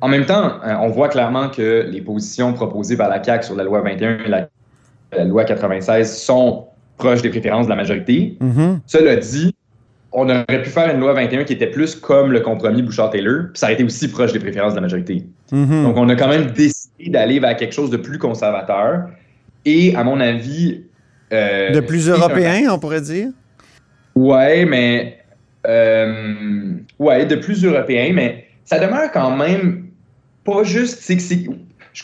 en 0.00 0.08
même 0.08 0.24
temps, 0.24 0.60
on 0.62 0.88
voit 0.90 1.08
clairement 1.08 1.48
que 1.48 1.84
les 1.90 2.00
positions 2.00 2.52
proposées 2.52 2.96
par 2.96 3.08
la 3.08 3.20
CAQ 3.20 3.44
sur 3.44 3.56
la 3.56 3.64
loi 3.64 3.80
21 3.80 4.18
et 4.18 4.28
la, 4.28 5.24
loi 5.24 5.42
96 5.42 6.16
sont 6.16 6.66
proches 6.96 7.22
des 7.22 7.30
préférences 7.30 7.66
de 7.66 7.70
la 7.70 7.76
majorité. 7.76 8.38
Mm-hmm. 8.40 8.78
Cela 8.86 9.16
dit, 9.16 9.52
on 10.12 10.30
aurait 10.30 10.62
pu 10.62 10.70
faire 10.70 10.94
une 10.94 11.00
loi 11.00 11.12
21 11.14 11.42
qui 11.42 11.54
était 11.54 11.70
plus 11.72 11.96
comme 11.96 12.30
le 12.30 12.38
compromis 12.38 12.82
Bouchard-Taylor, 12.82 13.46
puis 13.52 13.58
ça 13.58 13.66
aurait 13.66 13.74
été 13.74 13.82
aussi 13.82 14.06
proche 14.06 14.32
des 14.32 14.38
préférences 14.38 14.74
de 14.74 14.76
la 14.76 14.82
majorité. 14.82 15.24
Mm-hmm. 15.50 15.82
Donc, 15.82 15.96
on 15.96 16.08
a 16.08 16.14
quand 16.14 16.28
même 16.28 16.52
décidé 16.52 17.10
d'aller 17.10 17.40
vers 17.40 17.56
quelque 17.56 17.74
chose 17.74 17.90
de 17.90 17.96
plus 17.96 18.18
conservateur. 18.18 19.08
Et, 19.64 19.96
à 19.96 20.04
mon 20.04 20.20
avis. 20.20 20.84
Euh, 21.32 21.70
de 21.70 21.80
plus 21.80 22.08
européen, 22.08 22.70
on 22.70 22.78
pourrait 22.78 23.00
dire? 23.00 23.28
Ouais, 24.14 24.64
mais. 24.64 25.18
Euh, 25.66 26.72
ouais, 26.98 27.26
de 27.26 27.36
plus 27.36 27.64
européen, 27.64 28.12
mais 28.14 28.46
ça 28.64 28.78
demeure 28.78 29.10
quand 29.12 29.36
même 29.36 29.88
pas 30.44 30.64
juste. 30.64 31.06
Je, 31.92 32.02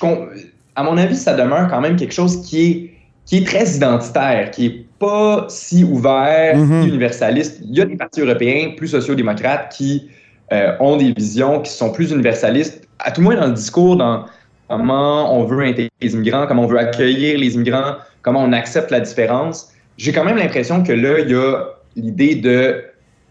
à 0.75 0.83
mon 0.83 0.99
avis, 0.99 1.17
ça 1.17 1.35
demeure 1.35 1.69
quand 1.69 1.81
même 1.81 1.97
quelque 1.97 2.13
chose 2.13 2.43
qui 2.43 2.63
est, 2.63 2.91
qui 3.25 3.39
est 3.39 3.47
très 3.47 3.67
identitaire, 3.71 4.51
qui 4.51 4.67
est 4.67 4.87
pas 4.99 5.47
si 5.49 5.85
ouvert, 5.85 6.57
mm 6.57 6.87
universaliste. 6.87 7.61
Il 7.65 7.77
y 7.77 7.81
a 7.81 7.87
des 7.87 7.97
partis 7.97 8.21
européens 8.21 8.73
plus 8.77 8.89
sociaux-démocrates 8.89 9.73
qui 9.73 10.09
euh, 10.53 10.73
ont 10.81 10.97
des 10.97 11.13
visions 11.13 11.61
qui 11.61 11.73
sont 11.73 11.93
plus 11.93 12.13
universalistes, 12.13 12.87
à 12.99 13.11
tout 13.11 13.21
le 13.21 13.27
moins 13.27 13.37
dans 13.37 13.47
le 13.47 13.53
discours, 13.53 13.97
dans 13.97 14.27
comment 14.69 15.39
on 15.39 15.45
veut 15.45 15.65
intégrer 15.65 15.91
les 16.01 16.15
immigrants, 16.15 16.47
comment 16.47 16.65
on 16.65 16.69
veut 16.69 16.79
accueillir 16.79 17.39
les 17.39 17.55
immigrants, 17.55 17.97
comment 18.27 18.43
on 18.43 18.53
accepte 18.53 18.91
la 18.91 19.01
différence. 19.01 19.73
J'ai 19.97 20.13
quand 20.13 20.25
même 20.25 20.37
l'impression 20.37 20.83
que 20.83 20.93
là, 20.93 21.21
il 21.21 21.31
y 21.31 21.35
a 21.35 21.65
l'idée 21.95 22.35
de 22.35 22.85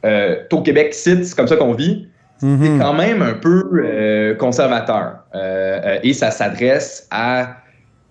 euh, 0.05 0.37
au 0.51 0.61
Québec, 0.61 0.93
c'est 0.93 1.35
comme 1.35 1.47
ça 1.47 1.57
qu'on 1.57 1.73
vit. 1.73 2.07
C'est 2.37 2.47
mhm. 2.47 2.79
quand 2.79 2.93
même 2.93 3.21
un 3.21 3.33
peu 3.33 3.63
euh, 3.73 4.35
conservateur. 4.35 5.17
Euh, 5.35 5.99
et 6.01 6.13
ça 6.13 6.31
s'adresse 6.31 7.07
à 7.11 7.57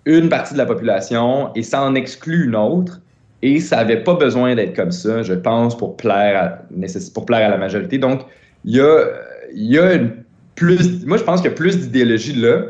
une 0.05 0.29
partie 0.29 0.53
de 0.53 0.59
la 0.59 0.65
population 0.67 1.51
et 1.55 1.63
ça 1.63 1.81
en 1.81 1.95
exclut 1.95 2.45
une 2.45 2.55
autre. 2.55 3.01
Et 3.41 3.59
ça 3.59 3.77
n'avait 3.77 4.03
pas 4.03 4.13
besoin 4.13 4.55
d'être 4.55 4.75
comme 4.75 4.91
ça, 4.91 5.23
je 5.23 5.33
pense, 5.33 5.75
pour 5.75 5.97
plaire 5.97 6.39
à, 6.39 6.87
pour 7.13 7.25
plaire 7.25 7.47
à 7.47 7.49
la 7.49 7.57
majorité. 7.57 7.97
Donc, 7.97 8.21
il 8.63 8.75
y 8.75 8.79
a, 8.79 9.05
y 9.53 9.77
a 9.79 9.93
une 9.93 10.11
plus. 10.55 11.05
Moi, 11.05 11.17
je 11.17 11.23
pense 11.23 11.41
qu'il 11.41 11.49
y 11.49 11.53
a 11.53 11.57
plus 11.57 11.79
d'idéologie 11.79 12.33
là 12.33 12.61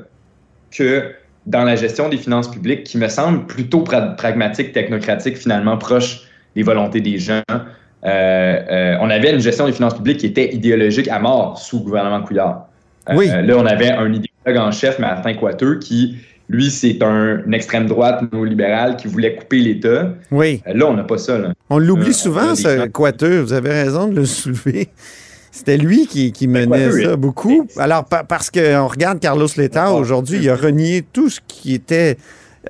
que 0.71 1.11
dans 1.45 1.63
la 1.63 1.75
gestion 1.75 2.09
des 2.09 2.17
finances 2.17 2.49
publiques 2.49 2.83
qui 2.83 2.97
me 2.97 3.07
semble 3.07 3.45
plutôt 3.45 3.81
pragmatique, 3.81 4.73
technocratique, 4.73 5.37
finalement 5.37 5.77
proche 5.77 6.21
des 6.55 6.63
volontés 6.63 7.01
des 7.01 7.17
gens. 7.17 7.41
Euh, 7.49 7.57
euh, 8.05 8.97
on 9.01 9.09
avait 9.09 9.31
une 9.33 9.39
gestion 9.39 9.65
des 9.65 9.71
finances 9.71 9.95
publiques 9.95 10.19
qui 10.19 10.27
était 10.27 10.53
idéologique 10.53 11.07
à 11.07 11.19
mort 11.19 11.57
sous 11.57 11.79
le 11.79 11.83
gouvernement 11.85 12.21
Couillard. 12.21 12.67
Euh, 13.09 13.13
oui. 13.15 13.27
là, 13.27 13.55
on 13.57 13.65
avait 13.65 13.91
un 13.91 14.07
idéologue 14.07 14.67
en 14.67 14.71
chef, 14.71 14.99
Martin 14.99 15.33
Coiteux, 15.33 15.79
qui 15.79 16.17
lui, 16.49 16.69
c'est 16.69 17.01
un, 17.01 17.43
une 17.45 17.53
extrême 17.53 17.87
droite 17.87 18.21
néolibérale 18.31 18.97
qui 18.97 19.07
voulait 19.07 19.35
couper 19.35 19.59
l'État. 19.59 20.13
Oui. 20.31 20.61
Là, 20.65 20.85
on 20.87 20.93
n'a 20.93 21.03
pas 21.03 21.17
ça. 21.17 21.39
On 21.69 21.79
l'oublie 21.79 22.13
souvent, 22.13 22.55
ce 22.55 22.87
Coiteux. 22.87 23.39
Vous 23.39 23.53
avez 23.53 23.71
raison 23.71 24.07
de 24.07 24.17
le 24.17 24.25
soulever. 24.25 24.89
C'était 25.55 25.77
lui 25.77 26.05
qui, 26.05 26.47
menait 26.47 26.91
ça 26.91 27.15
beaucoup. 27.15 27.65
Alors, 27.77 28.03
parce 28.05 28.51
qu'on 28.51 28.87
regarde 28.87 29.19
Carlos 29.19 29.47
Leta 29.55 29.93
aujourd'hui, 29.93 30.39
il 30.41 30.49
a 30.49 30.55
renié 30.55 31.03
tout 31.13 31.29
ce 31.29 31.39
qui 31.47 31.73
était 31.73 32.17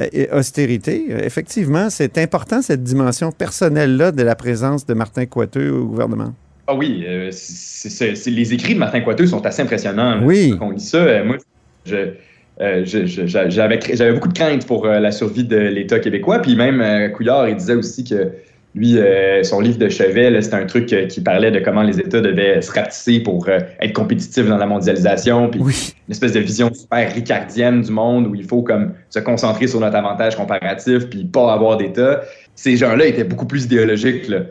euh, 0.02 0.38
austérité. 0.38 1.06
Effectivement, 1.10 1.90
c'est 1.90 2.18
important, 2.20 2.62
cette 2.62 2.84
dimension 2.84 3.32
personnelle-là 3.32 4.12
de 4.12 4.22
la 4.22 4.36
présence 4.36 4.86
de 4.86 4.94
Martin 4.94 5.26
Coiteux 5.26 5.72
au 5.72 5.86
gouvernement. 5.86 6.34
Ah 6.68 6.76
oui, 6.76 7.06
les 7.08 8.54
écrits 8.54 8.74
de 8.76 8.80
Martin 8.80 9.02
Coiteux 9.02 9.28
sont 9.28 9.44
assez 9.46 9.64
impressionnants. 9.64 10.24
Oui. 10.24 10.56
Quand 10.60 10.68
on 10.68 10.72
lit 10.72 10.80
ça, 10.80 11.24
moi, 11.24 11.38
je, 11.86 12.14
euh, 12.62 12.84
j'avais 12.86 14.14
beaucoup 14.14 14.30
de 14.30 14.34
crainte 14.34 14.66
pour 14.66 14.86
euh, 14.86 15.00
la 15.00 15.12
survie 15.12 15.44
de 15.44 15.58
l'État 15.58 16.00
québécois. 16.00 16.40
Puis 16.40 16.56
même 16.56 16.82
euh, 16.82 17.10
Couillard, 17.10 17.50
il 17.50 17.56
disait 17.56 17.76
aussi 17.76 18.04
que 18.04 18.32
lui, 18.76 18.98
son 19.44 19.60
livre 19.60 19.78
de 19.78 19.90
chevet, 19.90 20.42
c'était 20.42 20.56
un 20.56 20.66
truc 20.66 20.86
qui 20.86 21.22
parlait 21.22 21.52
de 21.52 21.60
comment 21.60 21.82
les 21.82 22.00
États 22.00 22.22
devaient 22.22 22.62
se 22.62 22.72
rapetisser 22.72 23.20
pour 23.22 23.48
être 23.48 23.94
compétitifs 23.94 24.48
dans 24.48 24.58
la 24.58 24.66
mondialisation. 24.66 25.50
Puis 25.50 25.62
une 25.62 26.12
espèce 26.12 26.34
de 26.34 26.40
vision 26.40 26.72
super 26.74 27.14
ricardienne 27.14 27.82
du 27.82 27.92
monde 27.92 28.28
où 28.28 28.36
il 28.36 28.44
faut 28.44 28.62
comme 28.62 28.94
se 29.10 29.20
concentrer 29.20 29.68
sur 29.68 29.80
notre 29.80 29.96
avantage 29.96 30.36
comparatif 30.36 31.10
puis 31.10 31.26
pas 31.26 31.54
avoir 31.54 31.78
d'État. 31.78 32.22
Ces 32.54 32.78
gens-là 32.78 33.06
étaient 33.06 33.24
beaucoup 33.24 33.48
plus 33.48 33.66
idéologiques. 33.66 34.28
Là. 34.28 34.42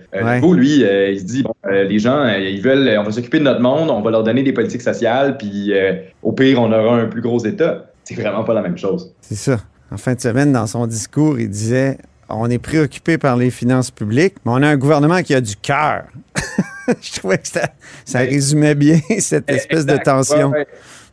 lui, 0.41 0.81
il 0.81 1.21
se 1.21 1.25
dit 1.25 1.45
les 1.71 1.99
gens, 1.99 2.27
ils 2.27 2.61
veulent, 2.61 2.99
on 2.99 3.03
va 3.03 3.11
s'occuper 3.11 3.39
de 3.39 3.45
notre 3.45 3.61
monde, 3.61 3.91
on 3.91 4.01
va 4.01 4.11
leur 4.11 4.25
donner 4.25 4.43
des 4.43 4.53
politiques 4.53 4.83
sociales, 4.83 5.37
puis 5.37 5.73
au 6.23 6.33
pire, 6.33 6.61
on 6.61 6.73
aura 6.73 6.97
un 6.97 7.07
plus 7.07 7.21
gros 7.21 7.45
État 7.45 7.87
c'est 8.05 8.15
vraiment 8.15 8.45
pas 8.45 8.55
la 8.55 8.63
même 8.63 8.79
chose. 8.79 9.13
C'est 9.21 9.35
ça. 9.35 9.61
En 9.91 9.97
fin 9.97 10.15
de 10.15 10.21
semaine, 10.21 10.53
dans 10.53 10.67
son 10.67 10.87
discours, 10.87 11.39
il 11.39 11.49
disait 11.49 11.99
on 12.29 12.51
est 12.51 12.59
préoccupé 12.59 13.19
par 13.19 13.37
les 13.37 13.51
finances 13.51 13.91
publiques, 13.91 14.35
mais 14.45 14.53
on 14.53 14.63
a 14.63 14.69
un 14.69 14.77
gouvernement 14.77 15.23
qui 15.23 15.35
a 15.35 15.41
du 15.41 15.57
cœur. 15.57 16.05
Je 17.01 17.19
trouvais 17.19 17.39
que 17.39 17.49
ça, 17.49 18.19
résumait 18.19 18.75
bien 18.75 18.99
cette 19.19 19.51
espèce 19.51 19.87
de 19.87 19.97
tension. 19.97 20.53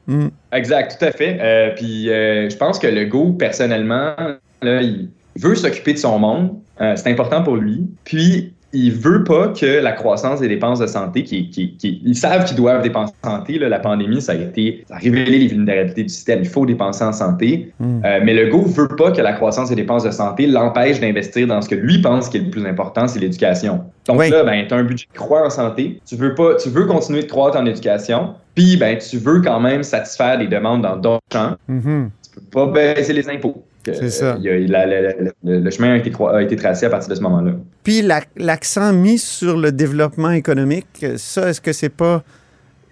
Hmm. 0.07 0.27
Exact, 0.51 0.97
tout 0.99 1.05
à 1.05 1.11
fait. 1.11 1.37
Euh, 1.39 1.69
puis 1.75 2.09
euh, 2.09 2.49
je 2.49 2.57
pense 2.57 2.79
que 2.79 2.87
le 2.87 3.05
goût, 3.05 3.33
personnellement, 3.33 4.15
là, 4.61 4.81
il 4.81 5.09
veut 5.37 5.55
s'occuper 5.55 5.93
de 5.93 5.99
son 5.99 6.19
monde. 6.19 6.59
Euh, 6.81 6.95
c'est 6.95 7.09
important 7.09 7.43
pour 7.43 7.55
lui. 7.55 7.87
Puis 8.03 8.53
il 8.73 8.91
veut 8.91 9.23
pas 9.23 9.49
que 9.49 9.65
la 9.65 9.91
croissance 9.91 10.39
des 10.39 10.47
dépenses 10.47 10.79
de 10.79 10.87
santé, 10.87 11.23
qui, 11.23 11.49
qui, 11.49 12.01
ils 12.05 12.15
savent 12.15 12.45
qu'ils 12.45 12.57
doivent 12.57 12.81
dépenser 12.81 13.13
en 13.23 13.37
santé. 13.37 13.59
Là, 13.59 13.69
la 13.69 13.79
pandémie, 13.79 14.21
ça 14.21 14.33
a 14.33 14.35
été, 14.35 14.83
ça 14.87 14.95
a 14.95 14.97
révélé 14.97 15.39
les 15.39 15.47
vulnérabilités 15.47 16.03
du 16.03 16.09
système. 16.09 16.39
Il 16.41 16.49
faut 16.49 16.65
dépenser 16.65 17.03
en 17.03 17.11
santé. 17.13 17.71
Hmm. 17.79 18.01
Euh, 18.05 18.19
mais 18.23 18.33
le 18.33 18.49
go 18.49 18.61
veut 18.61 18.87
pas 18.87 19.11
que 19.11 19.21
la 19.21 19.33
croissance 19.33 19.69
des 19.69 19.75
dépenses 19.75 20.03
de 20.03 20.11
santé 20.11 20.47
l'empêche 20.47 20.99
d'investir 20.99 21.47
dans 21.47 21.61
ce 21.61 21.69
que 21.69 21.75
lui 21.75 22.01
pense 22.01 22.29
qui 22.29 22.37
est 22.37 22.41
le 22.41 22.49
plus 22.49 22.65
important, 22.65 23.07
c'est 23.07 23.19
l'éducation. 23.19 23.81
Donc 24.07 24.19
là, 24.29 24.43
ben, 24.43 24.65
tu 24.67 24.73
as 24.73 24.77
un 24.77 24.83
budget 24.83 25.05
qui 25.05 25.17
croît 25.17 25.45
en 25.45 25.49
santé. 25.49 25.99
Tu 26.07 26.15
veux 26.15 26.33
pas, 26.33 26.55
tu 26.55 26.69
veux 26.69 26.85
continuer 26.85 27.23
de 27.23 27.27
croître 27.27 27.57
en 27.57 27.65
éducation. 27.65 28.35
Puis, 28.55 28.77
ben, 28.77 28.97
tu 28.97 29.17
veux 29.17 29.41
quand 29.41 29.59
même 29.59 29.83
satisfaire 29.83 30.37
des 30.37 30.47
demandes 30.47 30.81
dans 30.81 30.97
d'autres 30.97 31.21
champs. 31.31 31.55
Mm-hmm. 31.69 32.09
Tu 32.33 32.39
peux 32.39 32.41
pas 32.51 32.67
baisser 32.67 33.13
les 33.13 33.29
impôts. 33.29 33.63
C'est 33.83 34.09
ça. 34.09 34.37
le, 34.41 35.69
chemin 35.71 35.93
a 35.93 35.97
été, 35.97 36.11
a 36.19 36.41
été, 36.41 36.55
tracé 36.55 36.85
à 36.85 36.89
partir 36.89 37.09
de 37.09 37.15
ce 37.15 37.21
moment-là. 37.21 37.53
Puis 37.83 38.03
l'accent 38.37 38.93
mis 38.93 39.17
sur 39.17 39.57
le 39.57 39.71
développement 39.71 40.31
économique, 40.31 41.05
ça, 41.17 41.49
est-ce 41.49 41.61
que 41.61 41.73
c'est 41.73 41.89
pas 41.89 42.23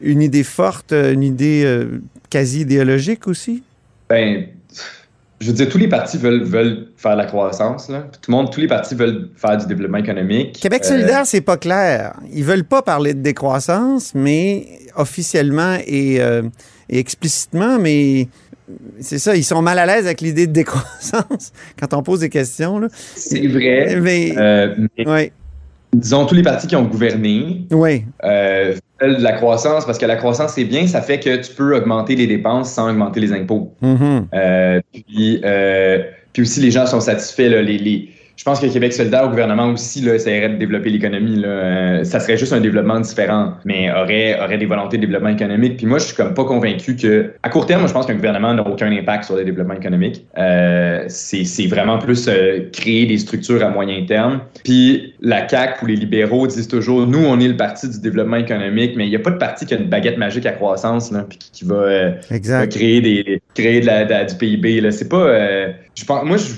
une 0.02 0.22
idée 0.22 0.44
forte, 0.44 0.94
une 0.94 1.24
idée 1.24 1.64
euh, 1.66 2.02
quasi 2.30 2.62
idéologique 2.62 3.28
aussi? 3.28 3.64
Ben, 4.10 4.46
je 5.42 5.48
veux 5.48 5.54
dire, 5.54 5.70
tous 5.70 5.78
les 5.78 5.88
partis 5.88 6.18
veulent, 6.18 6.44
veulent 6.44 6.88
faire 6.98 7.16
la 7.16 7.26
croissance. 7.26 7.90
Là. 7.90 8.08
Tout 8.22 8.32
le 8.32 8.38
monde, 8.38 8.52
tous 8.52 8.60
les 8.60 8.68
partis 8.68 8.96
veulent 8.96 9.30
faire 9.36 9.58
du 9.58 9.68
développement 9.68 10.00
économique. 10.00 10.60
Québec 10.60 10.82
euh, 10.86 10.90
solidaire, 10.90 11.26
c'est 11.26 11.42
pas 11.42 11.58
clair. 11.58 12.20
Ils 12.34 12.44
veulent 12.44 12.66
pas 12.66 12.82
parler 12.82 13.14
de 13.14 13.22
décroissance, 13.22 14.14
mais 14.14 14.68
officiellement 14.96 15.78
et, 15.86 16.20
euh, 16.20 16.44
et 16.90 17.00
explicitement, 17.00 17.80
mais 17.80 18.28
c'est 19.00 19.20
ça, 19.20 19.36
ils 19.36 19.44
sont 19.44 19.62
mal 19.62 19.80
à 19.80 19.86
l'aise 19.86 20.06
avec 20.06 20.22
l'idée 20.22 20.48
de 20.48 20.52
décroissance 20.52 21.52
quand 21.80 21.94
on 21.94 22.04
pose 22.04 22.22
des 22.22 22.30
questions. 22.30 22.82
C'est 22.94 23.48
vrai. 23.48 23.98
Mais, 24.00 24.34
euh, 24.38 24.76
disons, 25.94 26.26
tous 26.26 26.36
les 26.36 26.44
partis 26.44 26.68
qui 26.68 26.76
ont 26.76 26.84
gouverné 26.84 27.66
oui. 27.72 28.04
euh, 28.24 28.76
de 29.02 29.24
la 29.24 29.34
croissance 29.34 29.86
parce 29.86 29.98
que 29.98 30.06
la 30.06 30.16
croissance, 30.16 30.54
c'est 30.54 30.66
bien, 30.66 30.88
ça 30.88 31.02
fait 31.02 31.20
que 31.20 31.36
tu 31.38 31.54
peux 31.54 31.76
augmenter 31.76 32.16
les 32.16 32.28
dépenses 32.28 32.72
sans 32.72 32.90
augmenter 32.90 33.20
les 33.20 33.34
impôts. 33.34 33.74
Mm-hmm. 33.82 34.26
Euh, 34.34 34.82
puis, 34.94 35.42
puis, 36.34 36.42
aussi, 36.42 36.60
les 36.60 36.72
gens 36.72 36.86
sont 36.86 37.02
satisfaits. 37.02 37.50
Là, 37.50 37.62
les, 37.62 37.78
les 37.78 38.10
je 38.40 38.46
pense 38.46 38.62
que 38.62 38.68
Québec 38.68 38.94
solidaire 38.94 39.26
au 39.26 39.28
gouvernement 39.28 39.66
aussi 39.66 40.00
là, 40.00 40.16
essaierait 40.16 40.48
de 40.48 40.56
développer 40.56 40.90
l'économie. 40.90 41.42
Euh, 41.44 42.06
ça 42.06 42.22
serait 42.22 42.38
juste 42.38 42.54
un 42.54 42.62
développement 42.62 43.02
différent, 43.02 43.56
mais 43.66 43.92
aurait, 43.92 44.40
aurait 44.42 44.58
des 44.58 44.66
volontés 44.66 44.96
de 44.96 45.02
développement 45.02 45.32
économique. 45.32 45.76
Puis 45.76 45.86
moi, 45.86 46.00
je 46.00 46.06
suis 46.06 46.16
comme 46.16 46.34
pas 46.34 46.46
convaincu 46.46 46.96
que, 46.96 47.34
à 47.44 47.50
court 47.50 47.66
terme, 47.66 47.86
je 47.86 47.92
pense 47.92 48.06
qu'un 48.06 48.16
gouvernement 48.16 48.54
n'a 48.54 48.66
aucun 48.66 48.90
impact 48.94 49.26
sur 49.26 49.36
le 49.36 49.44
développement 49.44 49.74
économique. 49.74 50.26
Euh, 50.38 51.04
c'est 51.10 51.68
vraiment 51.68 51.98
plus 51.98 52.30
euh, 52.30 52.70
créer 52.72 53.06
des 53.08 53.18
structures 53.18 53.62
à 53.62 53.72
moyen 53.72 54.06
terme. 54.06 54.40
Puis 54.64 55.16
la 55.20 55.46
CAQ 55.46 55.84
ou 55.84 55.88
les 55.88 55.98
libéraux 55.98 56.48
disent 56.48 56.70
toujours, 56.70 57.06
nous, 57.08 57.26
on 57.26 57.42
est 57.42 57.50
le 57.50 57.58
parti 57.58 57.90
du 57.90 58.00
développement 58.00 58.38
économique, 58.38 58.94
mais 58.96 59.06
il 59.06 59.10
n'y 59.10 59.18
a 59.18 59.20
pas 59.20 59.32
de 59.32 59.38
parti 59.38 59.66
qui 59.66 59.74
a 59.74 59.78
une 59.78 59.90
baguette 59.90 60.18
magique 60.18 60.46
à 60.46 60.54
croissance, 60.54 61.12
là, 61.12 61.26
puis 61.28 61.38
qui 61.38 61.66
va, 61.66 61.76
euh, 61.76 62.12
créer, 62.70 63.02
des, 63.02 63.42
créer 63.54 63.82
de 63.82 63.86
la, 63.86 64.24
du 64.24 64.36
PIB. 64.36 64.90
C'est 64.92 65.10
pas, 65.10 65.28
je 66.00 66.06
pense, 66.06 66.24
moi, 66.24 66.38
je 66.38 66.54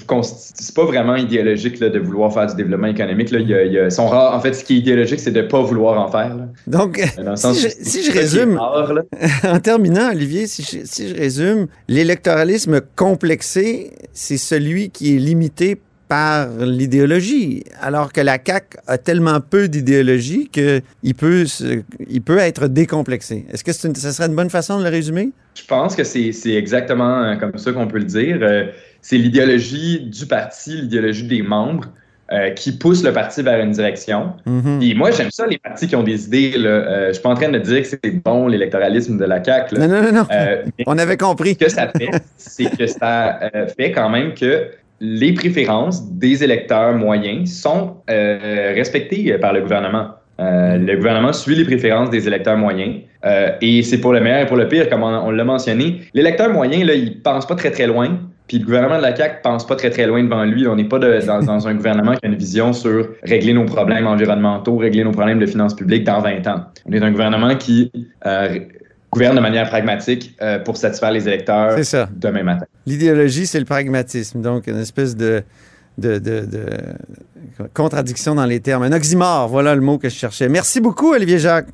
c'est 0.54 0.76
pas 0.76 0.86
vraiment 0.86 1.16
idéologique 1.16 1.80
de 1.80 1.98
vouloir 1.98 2.32
faire 2.32 2.46
du 2.46 2.56
développement 2.56 2.90
économique. 2.90 3.32
Là. 3.32 3.40
Il 3.40 3.50
y 3.50 3.80
a, 3.80 3.88
rares. 4.04 4.36
En 4.36 4.40
fait, 4.40 4.54
ce 4.54 4.64
qui 4.64 4.76
est 4.76 4.78
idéologique, 4.78 5.20
c'est 5.20 5.32
de 5.32 5.42
ne 5.42 5.48
pas 5.48 5.64
vouloir 5.64 6.00
en 6.00 6.12
faire. 6.12 6.36
Donc, 6.68 7.00
euh, 7.00 7.36
si, 7.36 8.04
je, 8.04 8.12
résume, 8.12 8.60
en 9.44 9.60
terminant, 9.60 10.12
Olivier, 10.12 10.46
si 10.46 10.62
je, 10.62 10.86
si 10.86 11.10
je 11.10 11.16
résume, 11.16 11.66
l'électoralisme 11.88 12.82
complexé, 12.96 13.94
c'est 14.14 14.38
celui 14.38 14.92
qui 14.92 15.16
est 15.16 15.20
limité 15.20 15.82
par 16.08 16.50
l'idéologie, 16.60 17.64
alors 17.82 18.14
que 18.14 18.22
la 18.22 18.38
CAQ 18.46 18.78
a 18.86 18.98
tellement 19.00 19.40
peu 19.40 19.70
d'idéologie 19.70 20.50
qu'il 20.50 21.16
peut, 21.16 21.46
il 22.10 22.22
peut 22.22 22.38
être 22.38 22.68
décomplexé. 22.68 23.46
Est-ce 23.52 23.64
que 23.64 23.72
ce 23.72 24.12
serait 24.12 24.28
une 24.28 24.36
bonne 24.36 24.50
façon 24.52 24.78
de 24.78 24.84
le 24.84 24.90
résumer? 24.90 25.32
Je 25.56 25.66
pense 25.66 25.96
que 25.96 26.04
c'est 26.04 26.34
exactement 26.48 27.24
euh, 27.24 27.36
comme 27.38 27.58
ça 27.58 27.72
qu'on 27.72 27.88
peut 27.88 27.98
le 27.98 28.06
dire. 28.06 28.40
Euh, 29.02 29.08
c'est 29.08 29.18
l'idéologie 29.18 30.00
du 30.02 30.26
parti, 30.26 30.72
l'idéologie 30.72 31.24
des 31.24 31.42
membres. 31.42 31.88
Euh, 32.34 32.52
qui 32.52 32.72
pousse 32.72 33.04
le 33.04 33.12
parti 33.12 33.42
vers 33.42 33.60
une 33.60 33.72
direction. 33.72 34.32
Mm-hmm. 34.48 34.90
Et 34.90 34.94
moi, 34.94 35.12
j'aime 35.12 35.32
ça, 35.32 35.46
les 35.46 35.58
partis 35.58 35.86
qui 35.86 35.98
ont 35.98 36.04
des 36.04 36.28
idées. 36.28 36.58
Là. 36.58 37.08
je 37.08 37.12
suis 37.12 37.22
pas 37.22 37.28
en 37.28 37.36
train 37.36 37.50
de 37.50 37.60
dire 37.60 37.82
que 37.82 37.88
c'est 37.90 38.24
bon 38.24 38.48
l'électoralisme 38.48 39.18
de 39.18 39.26
la 39.26 39.44
CAQ. 39.44 39.76
Non, 39.78 39.90
non, 39.90 40.02
non, 40.02 40.12
non. 40.14 40.28
On 40.88 40.98
avait 40.98 41.18
compris. 41.18 41.56
Ce 41.56 41.66
que 41.66 41.70
ça 41.70 41.90
fait, 41.90 42.10
c'est 42.38 42.78
que 42.78 42.88
ça 42.88 43.38
fait 43.78 43.92
quand 43.92 44.10
même 44.10 44.34
que 44.34 44.70
les 45.02 45.34
préférences 45.34 46.10
des 46.10 46.44
électeurs 46.44 46.94
moyens 46.94 47.52
sont 47.52 47.98
euh, 48.10 48.72
respectées 48.76 49.38
par 49.40 49.52
le 49.52 49.62
gouvernement. 49.62 50.12
Euh, 50.40 50.78
le 50.78 50.96
gouvernement 50.96 51.34
suit 51.34 51.56
les 51.56 51.66
préférences 51.66 52.10
des 52.10 52.28
électeurs 52.28 52.58
moyens 52.58 53.02
euh, 53.26 53.52
et 53.62 53.84
c'est 53.84 54.00
pour 54.00 54.14
le 54.14 54.22
meilleur 54.22 54.42
et 54.42 54.46
pour 54.46 54.58
le 54.58 54.68
pire, 54.68 54.90
comme 54.90 55.04
on, 55.04 55.30
l'a 55.30 55.44
mentionné. 55.44 56.02
L'électeur 56.14 56.52
moyen, 56.52 56.86
là, 56.86 56.94
il 56.94 57.22
pense 57.22 57.46
pas 57.46 57.56
très 57.56 57.72
très 57.72 57.88
loin, 57.88 58.20
puis 58.52 58.60
le 58.60 58.66
gouvernement 58.66 58.98
de 58.98 59.02
la 59.04 59.16
CAQ 59.16 59.36
pense 59.44 59.66
pas 59.66 59.78
très 59.78 59.92
très 59.92 60.06
loin 60.06 60.22
devant 60.22 60.44
lui. 60.44 60.68
On 60.68 60.76
n'est 60.76 60.84
pas 60.84 61.00
dans, 61.00 61.68
un 61.68 61.74
gouvernement 61.74 62.16
qui 62.16 62.26
a 62.26 62.28
une 62.28 62.36
vision 62.36 62.74
sur 62.74 63.08
régler 63.24 63.54
nos 63.54 63.64
problèmes 63.64 64.06
environnementaux, 64.06 64.76
régler 64.76 65.06
nos 65.06 65.12
problèmes 65.12 65.40
de 65.40 65.46
finances 65.46 65.74
publiques 65.74 66.04
dans 66.04 66.20
20 66.20 66.46
ans. 66.48 66.66
On 66.86 66.92
est 66.92 67.02
un 67.02 67.12
gouvernement 67.12 67.56
qui 67.56 67.90
gouverne 69.10 69.38
de 69.38 69.42
manière 69.42 69.70
pragmatique 69.70 70.36
euh, 70.42 70.60
pour 70.60 70.76
satisfaire 70.76 71.12
les 71.12 71.30
électeurs 71.30 71.80
demain 72.14 72.44
matin. 72.44 72.66
L'idéologie, 72.86 73.48
c'est 73.48 73.60
le 73.60 73.64
pragmatisme. 73.64 74.42
Donc, 74.42 74.68
une 74.68 74.80
espèce 74.80 75.16
de, 75.16 75.44
de, 75.98 76.20
de, 76.20 76.46
contradiction 77.74 78.36
dans 78.36 78.46
les 78.46 78.60
termes. 78.60 78.84
Un 78.84 78.92
oxymore, 78.92 79.48
voilà 79.48 79.76
le 79.76 79.82
mot 79.82 79.98
que 79.98 80.10
je 80.10 80.16
cherchais. 80.16 80.50
Merci 80.50 80.82
beaucoup, 80.82 81.14
Olivier 81.14 81.40
Jacques. 81.40 81.68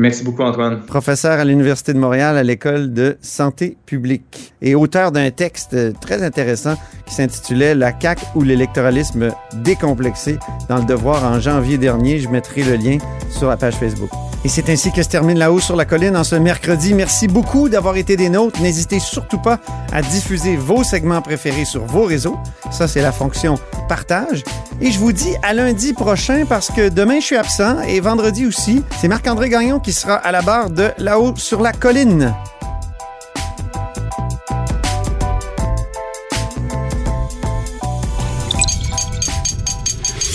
Merci 0.00 0.24
beaucoup, 0.24 0.42
Antoine. 0.42 0.80
Professeur 0.86 1.38
à 1.38 1.44
l'Université 1.44 1.92
de 1.92 1.98
Montréal 1.98 2.36
à 2.36 2.42
l'École 2.42 2.92
de 2.92 3.16
santé 3.20 3.76
publique 3.86 4.52
et 4.60 4.74
auteur 4.74 5.12
d'un 5.12 5.30
texte 5.30 5.76
très 6.00 6.22
intéressant 6.22 6.74
qui 7.06 7.14
s'intitulait 7.14 7.76
La 7.76 7.92
CAQ 7.98 8.24
ou 8.34 8.42
l'électoralisme 8.42 9.30
décomplexé 9.62 10.36
dans 10.68 10.78
le 10.78 10.84
devoir 10.84 11.22
en 11.24 11.38
janvier 11.38 11.78
dernier. 11.78 12.18
Je 12.18 12.28
mettrai 12.28 12.64
le 12.64 12.74
lien 12.74 12.98
sur 13.30 13.48
la 13.48 13.56
page 13.56 13.74
Facebook. 13.74 14.10
Et 14.44 14.48
c'est 14.48 14.68
ainsi 14.68 14.92
que 14.92 15.02
se 15.02 15.08
termine 15.08 15.38
La 15.38 15.50
Haut 15.50 15.60
sur 15.60 15.74
la 15.74 15.86
Colline 15.86 16.16
en 16.18 16.24
ce 16.24 16.34
mercredi. 16.34 16.92
Merci 16.92 17.28
beaucoup 17.28 17.70
d'avoir 17.70 17.96
été 17.96 18.16
des 18.16 18.28
nôtres. 18.28 18.60
N'hésitez 18.60 18.98
surtout 18.98 19.38
pas 19.38 19.58
à 19.90 20.02
diffuser 20.02 20.56
vos 20.56 20.84
segments 20.84 21.22
préférés 21.22 21.64
sur 21.64 21.86
vos 21.86 22.02
réseaux. 22.02 22.36
Ça, 22.70 22.86
c'est 22.86 23.00
la 23.00 23.12
fonction 23.12 23.54
partage. 23.88 24.42
Et 24.84 24.90
je 24.90 24.98
vous 24.98 25.12
dis 25.12 25.34
à 25.42 25.54
lundi 25.54 25.94
prochain 25.94 26.44
parce 26.46 26.70
que 26.70 26.90
demain, 26.90 27.18
je 27.18 27.24
suis 27.24 27.36
absent 27.36 27.80
et 27.88 28.00
vendredi 28.00 28.44
aussi. 28.44 28.82
C'est 29.00 29.08
Marc-André 29.08 29.48
Gagnon 29.48 29.80
qui 29.80 29.94
sera 29.94 30.16
à 30.16 30.30
la 30.30 30.42
barre 30.42 30.68
de 30.68 30.90
La 30.98 31.18
Haut 31.18 31.34
sur 31.36 31.62
la 31.62 31.72
Colline. 31.72 32.34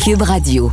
Cube 0.03 0.23
Radio. 0.23 0.71